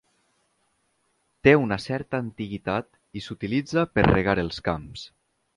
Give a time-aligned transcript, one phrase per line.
[1.47, 2.89] Té una certa antiguitat
[3.21, 5.09] i s'utilitza per regar els camps.